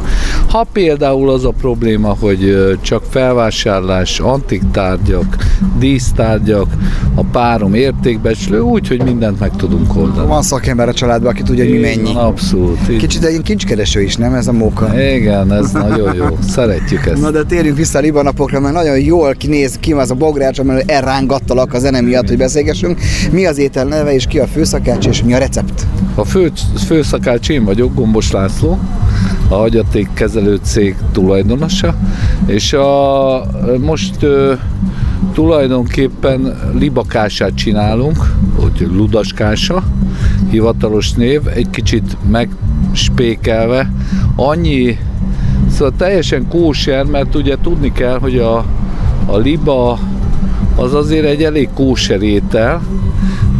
Ha 0.49 0.67
például 0.73 1.31
az 1.31 1.45
a 1.45 1.50
probléma, 1.61 2.17
hogy 2.21 2.76
csak 2.81 3.02
felvásárlás, 3.11 4.21
antik 4.21 4.62
tárgyak, 4.73 5.37
dísztárgyak, 5.79 6.67
a 7.14 7.23
párom 7.25 7.75
értékbecslő, 7.75 8.61
úgy, 8.61 8.88
hogy 8.88 9.02
mindent 9.02 9.41
meg 9.41 9.57
tudunk 9.57 9.97
oldani. 9.97 10.26
Van 10.26 10.43
szakember 10.43 10.88
a 10.88 10.93
családban, 10.93 11.31
aki 11.31 11.43
tudja, 11.43 11.64
hogy 11.64 11.73
mi 11.73 11.79
mennyi. 11.79 12.14
Abszolút. 12.14 12.79
Így. 12.91 12.97
Kicsit 12.97 13.25
egy 13.25 13.43
kincskereső 13.43 14.02
is, 14.02 14.17
nem 14.17 14.35
ez 14.35 14.47
a 14.47 14.52
móka? 14.52 15.02
Igen, 15.02 15.52
ez 15.52 15.71
nagyon 15.87 16.14
jó. 16.14 16.38
Szeretjük 16.49 17.07
ezt. 17.07 17.21
Na 17.21 17.31
de 17.31 17.43
térjünk 17.43 17.76
vissza 17.76 17.99
a 17.99 18.00
libanapokra, 18.00 18.61
mert 18.61 18.75
nagyon 18.75 19.00
jól 19.00 19.35
kinéz 19.35 19.76
ki 19.81 19.93
az 19.93 20.11
a 20.11 20.14
bogrács, 20.14 20.59
amely 20.59 20.83
elrángattalak 20.87 21.75
a 21.75 21.79
zene 21.79 22.00
miatt, 22.00 22.29
hogy 22.29 22.37
beszélgessünk. 22.37 23.00
Mi 23.31 23.47
az 23.47 23.59
étel 23.59 23.85
neve, 23.85 24.14
és 24.14 24.26
ki 24.26 24.38
a 24.38 24.47
főszakács, 24.47 25.07
és 25.07 25.23
mi 25.23 25.35
a 25.35 25.38
recept? 25.38 25.62
Recept? 25.62 25.87
A 26.14 26.25
fő, 26.25 26.52
főszakács 26.87 27.49
én 27.49 27.64
vagyok, 27.64 27.95
Gombos 27.95 28.31
László, 28.31 28.78
a 29.49 29.54
hagyatékkezelő 29.54 30.59
cég 30.62 30.97
tulajdonosa, 31.12 31.95
és 32.47 32.73
a, 32.73 33.45
most 33.81 34.23
ö, 34.23 34.52
tulajdonképpen 35.33 36.59
libakását 36.78 37.54
csinálunk, 37.54 38.35
úgy 38.64 38.87
ludaskása, 38.92 39.83
hivatalos 40.50 41.12
név, 41.12 41.40
egy 41.54 41.71
kicsit 41.71 42.16
megspékelve. 42.31 43.92
Annyi, 44.37 44.99
szóval 45.71 45.92
teljesen 45.97 46.49
kóser, 46.49 47.04
mert 47.04 47.35
ugye 47.35 47.57
tudni 47.62 47.92
kell, 47.92 48.19
hogy 48.19 48.38
a, 48.38 48.64
a 49.26 49.37
liba 49.37 49.99
az 50.76 50.95
azért 50.95 51.26
egy 51.26 51.42
elég 51.42 51.69
kóser 51.75 52.23
étel, 52.23 52.83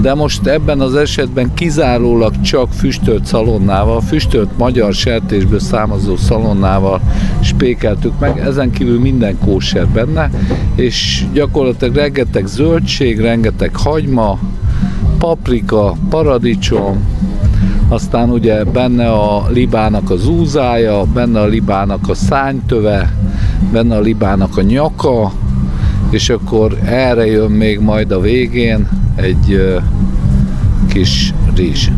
de 0.03 0.15
most 0.15 0.47
ebben 0.47 0.81
az 0.81 0.95
esetben 0.95 1.55
kizárólag 1.55 2.41
csak 2.41 2.73
füstölt 2.73 3.27
szalonnával, 3.27 4.01
füstölt 4.01 4.59
magyar 4.59 4.95
sertésből 4.95 5.61
származó 5.61 6.17
szalonnával 6.17 7.01
spékeltük 7.41 8.19
meg, 8.19 8.39
ezen 8.39 8.71
kívül 8.71 9.01
minden 9.01 9.39
kóser 9.39 9.87
benne, 9.87 10.31
és 10.75 11.25
gyakorlatilag 11.33 11.95
rengeteg 11.95 12.47
zöldség, 12.47 13.21
rengeteg 13.21 13.77
hagyma, 13.77 14.39
paprika, 15.19 15.95
paradicsom, 16.09 17.05
aztán 17.89 18.31
ugye 18.31 18.65
benne 18.65 19.11
a 19.11 19.47
libának 19.51 20.11
az 20.11 20.29
úzája, 20.29 21.05
benne 21.15 21.41
a 21.41 21.47
libának 21.47 22.09
a 22.09 22.15
szánytöve, 22.15 23.15
benne 23.73 23.97
a 23.97 24.01
libának 24.01 24.57
a 24.57 24.63
nyaka, 24.63 25.33
és 26.11 26.29
akkor 26.29 26.79
erre 26.85 27.27
jön 27.27 27.51
még 27.51 27.81
majd 27.81 28.11
a 28.11 28.21
végén 28.21 29.02
egy 29.17 29.79
kis 30.89 31.35
rizs. 31.57 31.89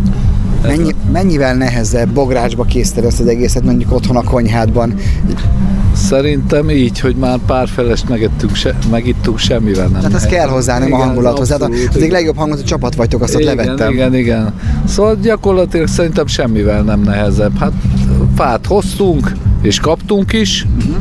Mennyi, 0.63 0.95
mennyivel 1.13 1.55
nehezebb 1.55 2.09
bográcsba 2.09 2.65
készíteni 2.65 3.07
ezt 3.07 3.21
az 3.21 3.27
egészet, 3.27 3.65
mondjuk 3.65 3.93
otthon 3.93 4.17
a 4.17 4.23
konyhádban? 4.23 4.95
Szerintem 5.93 6.71
így, 6.71 7.01
hogy 7.01 7.17
már 7.17 7.39
pár 7.47 7.69
felest 7.69 8.09
megettünk, 8.09 8.55
se, 8.55 8.75
megittunk, 8.91 9.39
semmivel 9.39 9.87
nem. 9.87 10.01
Tehát 10.01 10.15
ez 10.15 10.27
kell 10.27 10.49
hozzá, 10.49 10.79
nem 10.79 10.89
igen, 10.89 11.01
a 11.01 11.05
hangulathoz. 11.05 11.51
Hát 11.51 11.63
az 11.63 11.71
egyik 11.95 12.11
legjobb 12.11 12.37
hangot, 12.37 12.57
hogy 12.57 12.67
csapat 12.67 12.95
vagytok, 12.95 13.23
azt 13.23 13.39
igen, 13.39 13.59
ott 13.59 13.65
levettem. 13.65 13.93
Igen, 13.93 14.15
igen. 14.15 14.53
Szóval 14.85 15.17
gyakorlatilag 15.23 15.87
szerintem 15.87 16.27
semmivel 16.27 16.83
nem 16.83 17.01
nehezebb. 17.01 17.59
Hát 17.59 17.73
fát 18.37 18.67
hoztunk, 18.67 19.33
és 19.63 19.81
kaptunk 19.81 20.33
is, 20.33 20.67
uh-huh. 20.77 20.97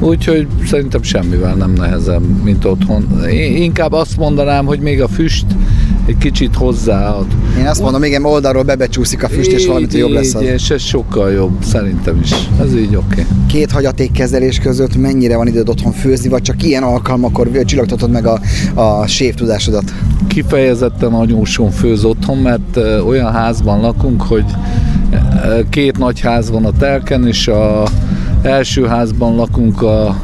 Úgyhogy 0.00 0.46
szerintem 0.66 1.02
semmivel 1.02 1.54
nem 1.54 1.72
nehezebb, 1.72 2.42
mint 2.42 2.64
otthon. 2.64 3.24
Én 3.30 3.56
inkább 3.56 3.92
azt 3.92 4.16
mondanám, 4.16 4.66
hogy 4.66 4.80
még 4.80 5.02
a 5.02 5.08
füst 5.08 5.46
egy 6.06 6.18
kicsit 6.18 6.54
hozzáad. 6.54 7.26
Én 7.58 7.66
azt 7.66 7.82
mondom, 7.82 8.02
igen, 8.02 8.24
oldalról 8.24 8.62
bebecsúszik 8.62 9.22
a 9.22 9.28
füst, 9.28 9.50
és 9.50 9.66
valamit 9.66 9.94
jobb 9.94 10.10
lesz 10.10 10.34
az. 10.34 10.42
És 10.42 10.70
ez 10.70 10.82
sokkal 10.82 11.30
jobb, 11.30 11.64
szerintem 11.64 12.20
is. 12.22 12.30
Ez 12.60 12.74
így 12.74 12.96
oké. 12.96 13.20
Okay. 13.20 13.24
Két 13.46 13.70
hagyatékkezelés 13.70 14.58
között 14.58 14.96
mennyire 14.96 15.36
van 15.36 15.46
időd 15.46 15.68
otthon 15.68 15.92
főzni, 15.92 16.28
vagy 16.28 16.42
csak 16.42 16.62
ilyen 16.62 16.82
alkalmakor 16.82 17.50
csillagtatod 17.64 18.10
meg 18.10 18.26
a, 18.26 18.40
a 18.74 19.06
séf 19.06 19.34
tudásodat? 19.34 19.94
Kifejezetten 20.26 21.12
anyóson 21.12 21.70
főz 21.70 22.04
otthon, 22.04 22.38
mert 22.38 22.76
olyan 23.06 23.32
házban 23.32 23.80
lakunk, 23.80 24.22
hogy 24.22 24.44
két 25.70 25.98
nagy 25.98 26.20
ház 26.20 26.50
van 26.50 26.64
a 26.64 26.72
telken, 26.78 27.26
és 27.26 27.48
a 27.48 27.88
első 28.42 28.86
házban 28.86 29.34
lakunk 29.34 29.82
a 29.82 30.16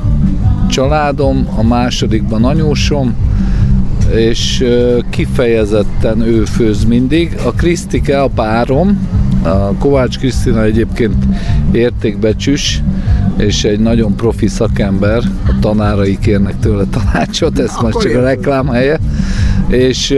családom, 0.69 1.49
a 1.57 1.63
másodikban 1.63 2.45
anyósom, 2.45 3.15
és 4.15 4.65
kifejezetten 5.11 6.21
ő 6.21 6.45
főz 6.45 6.85
mindig. 6.85 7.37
A 7.45 7.51
Krisztike, 7.51 8.23
a 8.23 8.29
párom, 8.29 9.09
a 9.43 9.75
Kovács 9.79 10.19
Krisztina 10.19 10.63
egyébként 10.63 11.25
értékbecsüs, 11.73 12.83
és 13.37 13.65
egy 13.65 13.81
nagyon 13.81 14.17
profi 14.17 14.47
szakember, 14.47 15.23
a 15.47 15.59
tanárai 15.61 16.19
kérnek 16.19 16.59
tőle 16.59 16.85
tanácsot, 16.85 17.59
ez 17.59 17.73
most 17.83 17.99
csak 17.99 18.15
a 18.15 18.21
reklám 18.21 18.69
helye, 18.69 18.99
és 19.69 20.15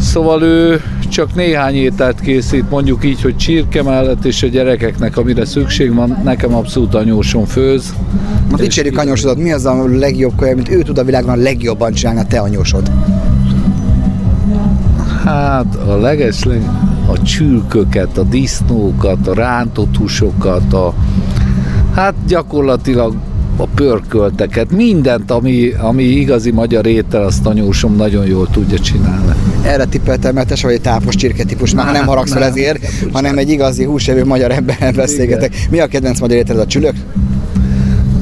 szóval 0.00 0.42
ő 0.42 0.80
csak 1.16 1.34
néhány 1.34 1.74
ételt 1.74 2.20
készít, 2.20 2.70
mondjuk 2.70 3.04
így, 3.04 3.22
hogy 3.22 3.36
csirke 3.36 3.82
mellett, 3.82 4.24
és 4.24 4.42
a 4.42 4.46
gyerekeknek, 4.46 5.16
amire 5.16 5.44
szükség 5.44 5.94
van, 5.94 6.20
nekem 6.24 6.54
abszolút 6.54 6.94
anyósom 6.94 7.44
főz. 7.44 7.94
Na 8.50 8.56
dicsérjük 8.56 8.98
anyósodat, 8.98 9.38
mi 9.38 9.52
az 9.52 9.64
a 9.64 9.84
legjobb 9.86 10.36
kaja, 10.36 10.54
mint 10.54 10.70
ő 10.70 10.82
tud 10.82 10.98
a 10.98 11.04
világon 11.04 11.30
a 11.30 11.42
legjobban 11.42 11.92
csinálni 11.92 12.20
a 12.20 12.24
te 12.24 12.40
anyósod? 12.40 12.90
Hát 15.24 15.74
a 15.74 15.96
legesleg 15.96 16.62
a 17.06 17.22
csülköket, 17.22 18.18
a 18.18 18.22
disznókat, 18.22 19.26
a 19.26 19.34
rántott 19.34 19.96
húsokat, 19.96 20.72
a, 20.72 20.94
hát 21.94 22.14
gyakorlatilag 22.26 23.14
a 23.56 23.66
pörkölteket, 23.66 24.70
mindent, 24.70 25.30
ami, 25.30 25.72
ami 25.78 26.02
igazi 26.02 26.50
magyar 26.50 26.86
étel, 26.86 27.22
azt 27.22 27.46
anyósom 27.46 27.96
nagyon 27.96 28.26
jól 28.26 28.48
tudja 28.50 28.78
csinálni. 28.78 29.35
Erre 29.66 29.84
tippeltem, 29.84 30.34
mert 30.34 30.48
te 30.48 30.56
vagy 30.62 30.80
tápos 30.80 31.14
csirketípus, 31.14 31.74
már 31.74 31.92
nem 31.92 32.06
haragszol 32.06 32.44
ezért, 32.44 32.86
hanem 33.12 33.38
egy 33.38 33.50
igazi 33.50 33.84
húsevő 33.84 34.24
magyar 34.24 34.50
emberrel 34.50 34.92
beszélgetek. 34.92 35.54
Mi 35.70 35.80
a 35.80 35.86
kedvenc 35.86 36.20
magyar 36.20 36.36
ételed 36.38 36.62
a 36.62 36.66
csülök? 36.66 36.94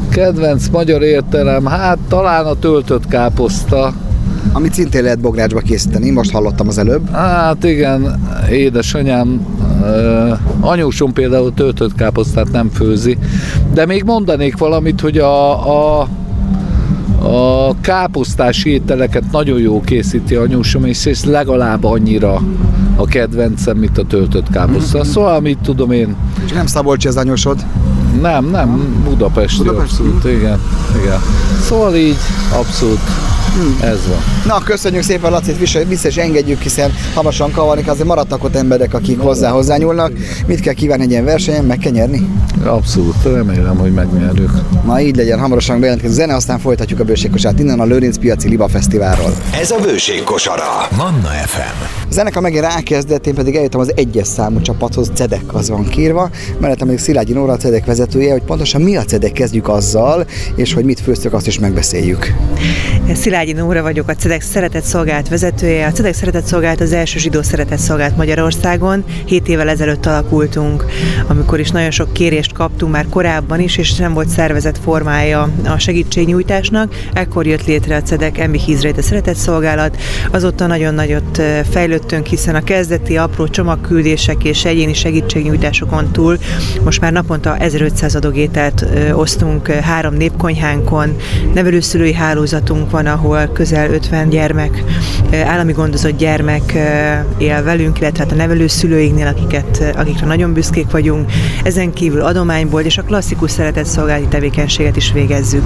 Kedvenc 0.09 0.69
magyar 0.69 1.03
értelem, 1.03 1.67
hát 1.67 1.99
talán 2.09 2.47
a 2.47 2.59
töltött 2.59 3.09
káposzta, 3.09 3.95
amit 4.53 4.75
szintén 4.75 5.03
lehet 5.03 5.21
bográcsba 5.21 5.61
készíteni, 5.61 6.11
most 6.11 6.31
hallottam 6.31 6.69
az 6.69 6.79
előbb. 6.79 7.11
Hát 7.11 7.65
igen, 7.65 8.21
édesanyám, 8.51 9.47
uh, 9.81 10.39
anyósom 10.61 11.13
például 11.13 11.55
töltött 11.55 11.95
káposztát 11.95 12.53
nem 12.53 12.71
főzi, 12.71 13.19
de 13.73 13.87
még 13.87 14.03
mondanék 14.05 14.57
valamit, 14.57 15.01
hogy 15.01 15.19
a, 15.19 16.01
a 16.01 16.09
a 17.25 17.75
káposztás 17.81 18.65
ételeket 18.65 19.25
nagyon 19.33 19.59
jó 19.59 19.81
készíti 19.81 20.35
anyósom, 20.35 20.85
és 20.85 21.07
ez 21.07 21.25
legalább 21.25 21.85
annyira 21.85 22.43
a 22.97 23.05
kedvencem, 23.05 23.77
mint 23.77 23.99
a 23.99 24.05
töltött 24.05 24.51
káposzta. 24.51 24.99
Mm-hmm. 24.99 25.11
Szóval, 25.11 25.35
amit 25.35 25.59
tudom 25.59 25.91
én... 25.91 26.17
És 26.45 26.53
nem 26.53 26.67
Szabolcsi 26.67 27.09
az 27.09 27.17
anyósod? 27.17 27.65
Nem, 28.21 28.45
nem, 28.51 29.03
Budapesti, 29.05 29.63
Budapesti. 29.63 30.03
abszolút, 30.03 30.25
igen, 30.25 30.61
igen. 31.03 31.21
Szóval 31.61 31.97
így, 31.97 32.17
abszolút 32.53 33.01
Hmm. 33.55 33.79
Ez 33.83 34.07
van. 34.09 34.19
Na, 34.47 34.59
köszönjük 34.65 35.03
szépen 35.03 35.31
Lacit, 35.31 35.59
vissza, 35.59 35.85
vissza 35.85 36.09
is 36.09 36.17
engedjük, 36.17 36.61
hiszen 36.61 36.93
hamarosan 37.15 37.51
kavarik, 37.51 37.89
azért 37.89 38.07
maradtak 38.07 38.45
ott 38.45 38.57
emberek, 38.57 38.95
akik 38.95 39.21
hozzá 39.21 39.51
hozzányúlnak. 39.51 40.13
Mit 40.47 40.61
kell 40.61 40.73
kívánni 40.73 41.03
egy 41.03 41.11
ilyen 41.11 41.25
versenyen? 41.25 41.65
Meg 41.65 41.79
kell 41.79 41.93
nyerni? 41.93 42.29
Abszolút, 42.65 43.15
remélem, 43.23 43.77
hogy 43.77 43.93
megnyerjük. 43.93 44.51
Na 44.85 45.01
így 45.01 45.17
legyen, 45.17 45.39
hamarosan 45.39 45.79
bejelentkezik 45.81 46.17
zene, 46.17 46.35
aztán 46.35 46.59
folytatjuk 46.59 47.01
a 47.01 47.05
bőségkosát 47.05 47.59
innen 47.59 47.81
a 47.81 47.85
Lőrinc 47.85 48.19
Piaci 48.19 48.49
Liba 48.49 48.69
Fesztiválról. 48.69 49.33
Ez 49.61 49.71
a 49.71 49.79
bőségkosara. 49.83 50.89
Manna 50.97 51.29
FM. 51.29 52.11
Zeneka 52.11 52.41
megint 52.41 52.63
rákezdett, 52.65 53.27
én 53.27 53.35
pedig 53.35 53.57
eljöttem 53.57 53.81
az 53.81 53.93
egyes 53.97 54.27
számú 54.27 54.61
csapathoz, 54.61 55.11
Cedek 55.15 55.55
az 55.55 55.69
van 55.69 55.89
kírva, 55.89 56.31
mellettem 56.59 56.89
még 56.89 56.99
Szilágyi 56.99 57.33
Nóra, 57.33 57.53
a 57.53 57.57
Cedek 57.57 57.85
vezetője, 57.85 58.33
hogy 58.33 58.43
pontosan 58.43 58.81
mi 58.81 58.97
a 58.97 59.05
Cedek, 59.05 59.33
kezdjük 59.33 59.69
azzal, 59.69 60.27
és 60.57 60.73
hogy 60.73 60.85
mit 60.85 61.01
főztök, 61.01 61.33
azt 61.33 61.47
is 61.47 61.59
megbeszéljük. 61.59 62.35
Szilágyi 63.15 63.44
Nóra 63.53 63.83
vagyok, 63.83 64.09
a 64.09 64.15
CEDEX 64.15 64.47
Szeretett 64.47 64.83
Szolgált 64.83 65.29
vezetője. 65.29 65.87
A 65.87 65.93
CEDEX 65.93 66.17
Szeretett 66.17 66.45
Szolgált 66.45 66.81
az 66.81 66.93
első 66.93 67.19
zsidó 67.19 67.43
szeretett 67.43 67.79
szolgált 67.79 68.17
Magyarországon. 68.17 69.05
Hét 69.25 69.49
évvel 69.49 69.69
ezelőtt 69.69 70.07
alakultunk, 70.07 70.85
amikor 71.27 71.61
is 71.61 71.71
nagyon 71.71 71.91
sok 71.91 72.13
kérést 72.13 72.53
kaptunk 72.53 72.93
már 72.93 73.07
korábban 73.11 73.61
is, 73.61 73.77
és 73.77 73.95
nem 73.95 74.13
volt 74.13 74.29
szervezett 74.29 74.79
formája 74.79 75.51
a 75.65 75.79
segítségnyújtásnak. 75.79 76.95
Ekkor 77.13 77.47
jött 77.47 77.67
létre 77.67 77.97
a 77.97 78.03
CEDEK 78.03 78.39
Embi 78.39 78.59
Hizrét 78.59 78.99
a 78.99 79.03
Szeretett 79.03 79.37
Szolgálat. 79.37 79.97
Azóta 80.31 80.67
nagyon 80.67 80.95
nagyot 80.95 81.43
fejlődtünk, 81.71 82.27
hiszen 82.27 82.55
a 82.55 82.65
kezdeti 82.65 83.17
apró 83.17 83.49
csomagküldések 83.49 84.45
és 84.45 84.65
egyéni 84.65 84.95
segítségnyújtásokon 84.95 86.13
túl 86.13 86.39
most 86.85 87.01
már 87.01 87.13
naponta 87.13 87.57
1500 87.57 88.15
adogételt 88.15 88.85
osztunk 89.13 89.67
három 89.67 90.15
népkonyhánkon, 90.15 91.17
nevelőszülői 91.55 92.13
hálózatunk 92.13 92.91
van, 92.91 93.07
ahol 93.07 93.34
közel 93.53 93.91
50 93.91 94.29
gyermek, 94.29 94.85
állami 95.45 95.73
gondozott 95.73 96.19
gyermek 96.19 96.73
él 97.39 97.63
velünk, 97.63 98.01
illetve 98.01 98.23
hát 98.23 98.33
a 98.33 98.35
nevelőszülőinknél, 98.35 99.27
akiket, 99.27 99.95
akikre 99.97 100.27
nagyon 100.27 100.53
büszkék 100.53 100.91
vagyunk. 100.91 101.33
Ezen 101.63 101.93
kívül 101.93 102.21
adományból 102.21 102.81
és 102.81 102.99
a 102.99 103.03
klasszikus 103.03 103.51
szeretett 103.51 103.87
szolgálati 103.87 104.27
tevékenységet 104.27 104.97
is 104.97 105.13
végezzük. 105.13 105.65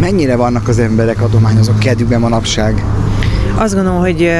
Mennyire 0.00 0.36
vannak 0.36 0.68
az 0.68 0.78
emberek 0.78 1.22
adományozók 1.22 1.78
kedvükben 1.78 2.20
manapság? 2.20 2.84
Azt 3.60 3.74
gondolom, 3.74 4.00
hogy 4.00 4.30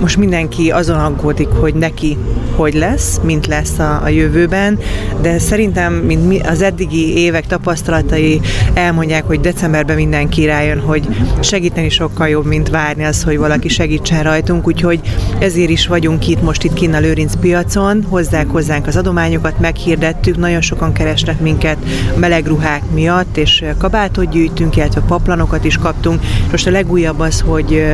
most 0.00 0.16
mindenki 0.16 0.70
azon 0.70 0.98
aggódik, 0.98 1.48
hogy 1.48 1.74
neki 1.74 2.16
hogy 2.56 2.74
lesz, 2.74 3.20
mint 3.22 3.46
lesz 3.46 3.78
a, 3.78 4.00
a 4.02 4.08
jövőben, 4.08 4.78
de 5.20 5.38
szerintem 5.38 5.92
mint 5.92 6.26
mi, 6.26 6.40
az 6.40 6.62
eddigi 6.62 7.16
évek 7.16 7.46
tapasztalatai 7.46 8.40
elmondják, 8.74 9.24
hogy 9.26 9.40
decemberben 9.40 9.96
mindenki 9.96 10.44
rájön, 10.44 10.80
hogy 10.80 11.08
segíteni 11.40 11.88
sokkal 11.88 12.28
jobb, 12.28 12.46
mint 12.46 12.68
várni 12.68 13.04
az, 13.04 13.22
hogy 13.22 13.38
valaki 13.38 13.68
segítsen 13.68 14.22
rajtunk, 14.22 14.66
úgyhogy 14.66 15.00
ezért 15.38 15.70
is 15.70 15.86
vagyunk 15.86 16.28
itt 16.28 16.42
most 16.42 16.64
itt 16.64 16.72
kinn 16.72 16.94
a 16.94 17.00
Lőrinc 17.00 17.34
piacon, 17.40 18.04
hozzák 18.08 18.46
hozzánk 18.46 18.86
az 18.86 18.96
adományokat, 18.96 19.60
meghirdettük, 19.60 20.36
nagyon 20.36 20.60
sokan 20.60 20.92
keresnek 20.92 21.40
minket 21.40 21.76
meleg 22.16 22.46
ruhák 22.46 22.82
miatt, 22.94 23.36
és 23.36 23.64
kabátot 23.78 24.30
gyűjtünk, 24.30 24.76
illetve 24.76 25.00
paplanokat 25.00 25.64
is 25.64 25.76
kaptunk. 25.76 26.20
Most 26.50 26.66
a 26.66 26.70
legújabb 26.70 27.20
az, 27.20 27.40
hogy 27.40 27.84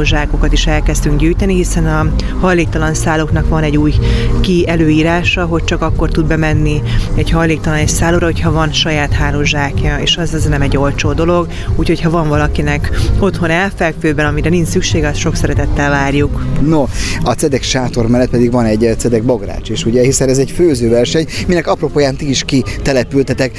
hálózsákokat 0.00 0.52
is 0.52 0.66
elkezdtünk 0.66 1.18
gyűjteni, 1.18 1.54
hiszen 1.54 1.86
a 1.86 2.12
hajléktalan 2.40 2.94
szállóknak 2.94 3.48
van 3.48 3.62
egy 3.62 3.76
új 3.76 3.94
ki 4.40 4.68
előírása, 4.68 5.44
hogy 5.44 5.64
csak 5.64 5.82
akkor 5.82 6.10
tud 6.10 6.26
bemenni 6.26 6.82
egy 7.14 7.30
hajléktalan 7.30 7.78
egy 7.78 7.88
szállóra, 7.88 8.24
hogyha 8.24 8.52
van 8.52 8.72
saját 8.72 9.12
hálózsákja, 9.12 9.98
és 9.98 10.16
az, 10.16 10.34
az 10.34 10.44
nem 10.44 10.62
egy 10.62 10.76
olcsó 10.76 11.12
dolog, 11.12 11.46
úgyhogy 11.76 12.00
ha 12.00 12.10
van 12.10 12.28
valakinek 12.28 12.90
otthon 13.18 13.50
elfekvőben, 13.50 14.26
amire 14.26 14.48
nincs 14.48 14.68
szükség, 14.68 15.04
azt 15.04 15.16
sok 15.16 15.36
szeretettel 15.36 15.90
várjuk. 15.90 16.44
No, 16.60 16.84
a 17.22 17.32
Cedek 17.32 17.62
sátor 17.62 18.06
mellett 18.06 18.30
pedig 18.30 18.50
van 18.50 18.64
egy 18.64 18.94
Cedek 18.98 19.22
bagrács 19.22 19.70
is, 19.70 19.84
ugye, 19.84 20.02
hiszen 20.02 20.28
ez 20.28 20.38
egy 20.38 20.50
főzőverseny, 20.50 21.26
minek 21.46 21.66
apropóján 21.66 22.16
ti 22.16 22.28
is 22.28 22.44
kitelepültetek. 22.44 23.58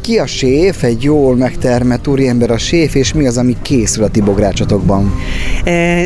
Ki 0.00 0.18
a 0.18 0.26
séf, 0.26 0.82
egy 0.82 1.02
jól 1.02 1.36
megtermett 1.36 2.08
úriember 2.08 2.50
a 2.50 2.58
séf, 2.58 2.94
és 2.94 3.12
mi 3.12 3.26
az, 3.26 3.36
ami 3.36 3.56
készül 3.62 4.04
a 4.04 4.08
ti 4.08 4.20
bográcsatokban? 4.20 5.12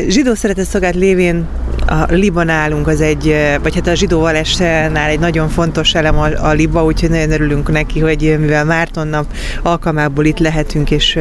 Zsidó 0.07 0.33
szeretett 0.33 0.67
szolgált 0.67 0.95
lévén 0.95 1.47
a 1.87 2.05
liba 2.09 2.43
nálunk 2.43 2.87
az 2.87 3.01
egy, 3.01 3.35
vagy 3.61 3.75
hát 3.75 3.87
a 3.87 3.95
zsidó 3.95 4.19
valásnál 4.19 5.09
egy 5.09 5.19
nagyon 5.19 5.49
fontos 5.49 5.93
elem 5.93 6.17
a, 6.17 6.27
a 6.47 6.51
liba, 6.51 6.83
úgyhogy 6.83 7.09
nagyon 7.09 7.31
örülünk 7.31 7.71
neki, 7.71 7.99
hogy 7.99 8.35
mivel 8.39 8.65
Márton 8.65 9.07
nap 9.07 9.25
alkalmából 9.61 10.25
itt 10.25 10.39
lehetünk 10.39 10.91
és 10.91 11.19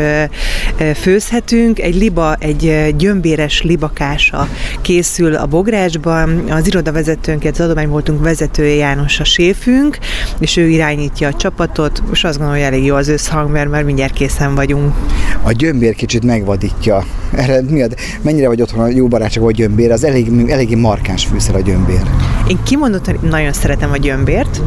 főzhetünk. 0.95 1.79
Egy 1.79 1.95
liba, 1.95 2.35
egy 2.35 2.95
gyömbéres 2.97 3.63
libakása 3.63 4.49
készül 4.81 5.35
a 5.35 5.47
Bográcsban. 5.47 6.51
Az 6.51 6.67
irodavezetőnk, 6.67 7.45
az 7.45 7.61
adomány 7.61 7.89
voltunk 7.89 8.23
vezetője 8.23 8.75
János 8.75 9.21
a 9.21 9.25
séfünk, 9.25 9.99
és 10.39 10.57
ő 10.57 10.69
irányítja 10.69 11.29
a 11.29 11.35
csapatot, 11.35 12.03
és 12.13 12.25
azt 12.25 12.39
gondolom, 12.39 12.61
hogy 12.61 12.73
elég 12.73 12.85
jó 12.85 12.95
az 12.95 13.09
összhang, 13.09 13.51
mert 13.51 13.71
már 13.71 13.83
mindjárt 13.83 14.13
készen 14.13 14.55
vagyunk. 14.55 14.95
A 15.43 15.53
gyömbér 15.53 15.95
kicsit 15.95 16.25
megvadítja. 16.25 17.05
Erre 17.33 17.63
mi 17.63 17.83
a, 17.83 17.87
mennyire 18.23 18.49
vagy 18.49 18.63
otthon 18.63 18.85
a 18.85 18.89
jó 18.89 19.07
barátság 19.07 19.43
vagy 19.43 19.55
gyömbér? 19.55 19.91
Az 19.91 20.05
elég, 20.05 20.31
eléggé 20.53 20.75
markáns 20.75 21.25
fűszer 21.25 21.55
a 21.55 21.61
gyömbér. 21.61 22.03
Én 22.49 22.59
kimondottan 22.63 23.19
nagyon 23.21 23.53
szeretem 23.53 23.91
a 23.91 23.97
gyömbért. 23.97 24.61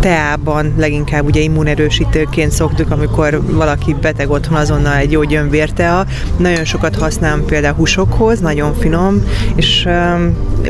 Teában 0.00 0.74
leginkább 0.76 1.24
ugye 1.24 1.40
immunerősítőként 1.40 2.52
szoktuk, 2.52 2.90
amikor 2.90 3.40
valaki 3.52 3.96
beteg 4.00 4.30
otthon 4.30 4.58
azonnal 4.58 4.96
egy 4.96 5.12
jó 5.12 5.22
gyömbértea. 5.22 6.06
Nagyon 6.38 6.64
sokat 6.64 6.96
használom 6.96 7.44
például 7.44 7.74
húsokhoz, 7.74 8.40
nagyon 8.40 8.74
finom, 8.74 9.22
és 9.54 9.88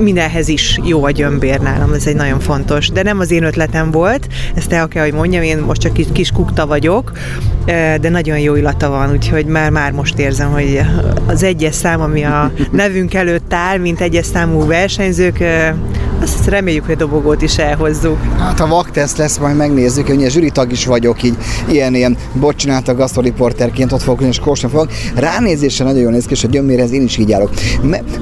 mindenhez 0.00 0.48
is 0.48 0.78
jó 0.82 1.04
a 1.04 1.10
gyömbér 1.10 1.60
nálam, 1.60 1.92
ez 1.92 2.06
egy 2.06 2.14
nagyon 2.14 2.40
fontos. 2.40 2.90
De 2.90 3.02
nem 3.02 3.18
az 3.18 3.30
én 3.30 3.42
ötletem 3.42 3.90
volt, 3.90 4.28
ezt 4.54 4.72
el 4.72 4.88
kell, 4.88 5.04
hogy 5.04 5.12
mondjam, 5.12 5.42
én 5.42 5.58
most 5.58 5.80
csak 5.80 5.92
kis, 5.92 6.06
kis 6.12 6.30
kukta 6.30 6.66
vagyok, 6.66 7.12
de 8.00 8.08
nagyon 8.08 8.38
jó 8.38 8.54
illata 8.54 8.90
van, 8.90 9.10
úgyhogy 9.10 9.46
már, 9.46 9.70
már 9.70 9.92
most 9.92 10.18
érzem, 10.18 10.50
hogy 10.50 10.80
az 11.26 11.42
egyes 11.42 11.74
szám, 11.74 12.00
ami 12.00 12.22
a 12.22 12.52
nevünk 12.70 13.14
előtt 13.14 13.52
áll, 13.52 13.78
mint 13.78 14.00
egyes 14.00 14.26
számú 14.26 14.66
versenyzők, 14.66 15.44
azt 16.26 16.46
reméljük, 16.46 16.84
hogy 16.84 16.94
a 16.94 16.98
dobogót 16.98 17.42
is 17.42 17.58
elhozzuk. 17.58 18.18
Hát 18.38 18.60
a 18.60 18.66
vakteszt 18.66 19.16
lesz, 19.18 19.38
majd 19.38 19.56
megnézzük, 19.56 20.06
hogy 20.06 20.30
zsűri 20.30 20.50
tag 20.50 20.72
is 20.72 20.86
vagyok, 20.86 21.22
így 21.22 21.36
ilyen, 21.68 21.94
ilyen 21.94 22.16
bocsinálta 22.32 22.94
gasztoriporterként 22.94 23.92
ott 23.92 24.02
fogok, 24.02 24.22
és 24.22 24.38
kóstolni 24.38 24.76
fogok. 24.76 24.92
Ránézésre 25.14 25.84
nagyon 25.84 26.00
jól 26.00 26.10
néz 26.10 26.24
ki, 26.24 26.32
és 26.32 26.44
a 26.44 26.48
gyömérhez 26.48 26.92
én 26.92 27.02
is 27.02 27.16
így 27.16 27.32
állok. 27.32 27.50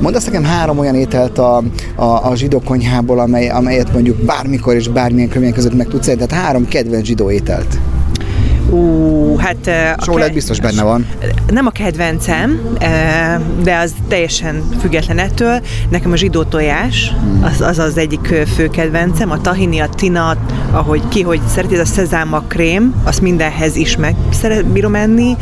Mondd 0.00 0.14
azt 0.14 0.26
nekem 0.26 0.44
három 0.44 0.78
olyan 0.78 0.94
ételt 0.94 1.38
a, 1.38 1.62
a, 1.96 2.04
a 2.04 2.36
zsidó 2.36 2.60
konyhából, 2.60 3.18
amely, 3.18 3.48
amelyet 3.48 3.92
mondjuk 3.92 4.16
bármikor 4.16 4.74
és 4.74 4.88
bármilyen 4.88 5.28
körülmények 5.28 5.56
között 5.56 5.76
meg 5.76 5.86
tudsz 5.86 6.06
tehát 6.06 6.32
három 6.32 6.68
kedvenc 6.68 7.06
zsidó 7.06 7.30
ételt. 7.30 7.78
Ú, 8.70 9.36
hát... 9.36 9.56
A 9.96 10.04
Sólet 10.04 10.24
ke- 10.24 10.34
biztos 10.34 10.60
benne 10.60 10.82
van. 10.82 11.06
Nem 11.50 11.66
a 11.66 11.70
kedvencem, 11.70 12.60
de 13.62 13.76
az 13.76 13.94
teljesen 14.08 14.62
független 14.80 15.18
ettől. 15.18 15.60
Nekem 15.90 16.12
a 16.12 16.16
zsidó 16.16 16.42
tojás, 16.42 17.14
az 17.42 17.60
az, 17.60 17.78
az 17.78 17.96
egyik 17.96 18.44
fő 18.54 18.68
kedvencem. 18.68 19.30
A 19.30 19.40
tahini, 19.40 19.78
a 19.78 19.88
tina, 19.88 20.36
ahogy 20.70 21.02
ki, 21.08 21.22
hogy 21.22 21.40
szereti, 21.54 21.76
a 21.76 21.84
szezáma 21.84 22.40
krém, 22.40 22.94
azt 23.04 23.20
mindenhez 23.20 23.76
is 23.76 23.96
meg 23.96 24.14
szeret, 24.30 24.66
bírom 24.66 24.94
enni. 24.94 25.36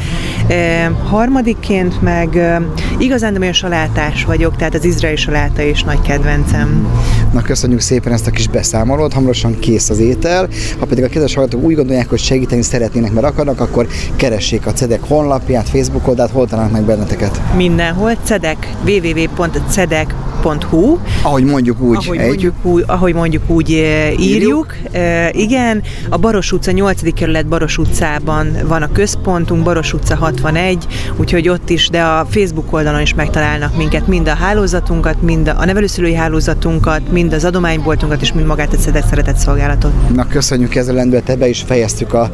Harmadikként 1.08 2.02
meg 2.02 2.58
igazán 2.98 3.32
nem 3.32 3.40
olyan 3.40 3.52
salátás 3.52 4.24
vagyok, 4.24 4.56
tehát 4.56 4.74
az 4.74 4.84
izraeli 4.84 5.16
saláta 5.16 5.62
is 5.62 5.82
nagy 5.82 6.00
kedvencem. 6.00 6.86
Na 7.32 7.42
köszönjük 7.42 7.80
szépen 7.80 8.12
ezt 8.12 8.26
a 8.26 8.30
kis 8.30 8.48
beszámolót, 8.48 9.12
hamarosan 9.12 9.58
kész 9.58 9.90
az 9.90 9.98
étel. 9.98 10.48
Ha 10.78 10.86
pedig 10.86 11.04
a 11.04 11.08
kedves 11.08 11.34
hallgatók 11.34 11.62
úgy 11.62 11.74
gondolják, 11.74 12.08
hogy 12.08 12.18
segíteni 12.18 12.62
szeretnének, 12.62 13.11
mert 13.12 13.26
akarnak, 13.26 13.60
akkor 13.60 13.86
keressék 14.16 14.66
a 14.66 14.72
CEDEK 14.72 15.04
honlapját, 15.08 15.68
Facebook 15.68 16.08
oldalt, 16.08 16.30
hol 16.30 16.46
találnak 16.46 16.72
meg 16.72 16.82
benneteket? 16.82 17.40
Mindenhol, 17.56 18.12
CEDEK, 18.24 18.68
www.cedek 18.84 20.14
hu 20.42 20.98
Ahogy 21.22 21.44
mondjuk 21.44 21.80
úgy. 21.80 21.96
Ahogy, 21.96 22.18
egy. 22.18 22.26
mondjuk, 22.26 22.54
úgy, 22.62 22.84
ahogy 22.86 23.14
mondjuk 23.14 23.42
úgy 23.46 23.70
írjuk. 23.70 24.20
írjuk. 24.20 24.76
E, 24.92 25.30
igen, 25.32 25.82
a 26.08 26.16
Baros 26.16 26.52
utca 26.52 26.70
8. 26.70 27.14
kerület 27.14 27.46
Baros 27.46 27.78
utcában 27.78 28.56
van 28.66 28.82
a 28.82 28.92
központunk, 28.92 29.62
Baros 29.62 29.92
utca 29.92 30.16
61, 30.16 30.86
úgyhogy 31.16 31.48
ott 31.48 31.70
is, 31.70 31.88
de 31.88 32.02
a 32.02 32.26
Facebook 32.30 32.72
oldalon 32.72 33.00
is 33.00 33.14
megtalálnak 33.14 33.76
minket, 33.76 34.06
mind 34.06 34.28
a 34.28 34.34
hálózatunkat, 34.34 35.22
mind 35.22 35.52
a 35.56 35.64
nevelőszülői 35.64 36.14
hálózatunkat, 36.14 37.12
mind 37.12 37.32
az 37.32 37.44
adományboltunkat, 37.44 38.22
és 38.22 38.32
mind 38.32 38.46
magát 38.46 38.72
a 38.72 38.78
Szedett 38.78 39.06
Szeretett 39.06 39.36
Szolgálatot. 39.36 40.14
Na 40.14 40.26
köszönjük 40.26 40.74
ezzel 40.74 40.94
lendületet, 40.94 41.38
be 41.38 41.48
is 41.48 41.62
fejeztük 41.66 42.14
a 42.14 42.30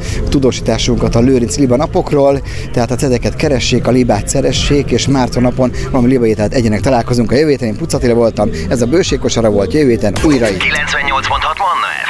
tudósításunkat 0.69 1.15
a 1.15 1.19
Lőrinc 1.19 1.57
Liba 1.57 1.75
napokról, 1.75 2.41
tehát 2.73 2.91
a 2.91 2.95
cedeket 2.95 3.35
keressék, 3.35 3.87
a 3.87 3.91
libát 3.91 4.27
szeressék, 4.27 4.91
és 4.91 5.07
Márton 5.07 5.43
napon 5.43 5.71
valami 5.91 6.07
liba 6.07 6.25
ételt 6.25 6.53
egyenek 6.53 6.79
találkozunk 6.79 7.31
a 7.31 7.35
jövő 7.35 7.49
héten. 7.49 7.67
Én 7.67 7.77
Pucatira 7.77 8.13
voltam, 8.13 8.49
ez 8.69 8.81
a 8.81 8.85
bőségkosara 8.85 9.49
volt 9.49 9.73
jövő 9.73 9.89
héten 9.89 10.13
újra 10.23 10.47
98.6 10.47 10.57
Manna. 10.57 12.08